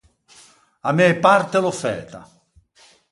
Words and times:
A 0.87 0.89
mæ 0.97 1.07
parte 1.25 1.57
l’ò 1.61 1.71
fæta. 1.81 2.21